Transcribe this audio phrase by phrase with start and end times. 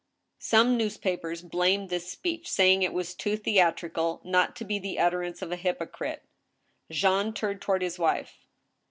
[0.39, 5.43] Some newspapers blamed this speech, saying it was too theatrical not to be the utterance
[5.43, 6.21] of a hjrpocrite.
[6.89, 8.47] Jean turned toward his wife.